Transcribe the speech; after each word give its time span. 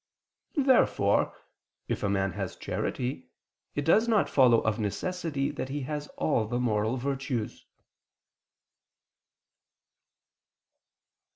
Therefore, 0.57 1.37
if 1.87 2.01
a 2.01 2.09
man 2.09 2.31
has 2.31 2.55
charity, 2.55 3.29
it 3.75 3.85
does 3.85 4.07
not 4.07 4.29
follow 4.31 4.61
of 4.61 4.79
necessity 4.79 5.51
that 5.51 5.69
he 5.69 5.81
has 5.81 6.07
all 6.17 6.47
the 6.47 6.59
moral 6.59 6.97
virtues. 6.97 7.67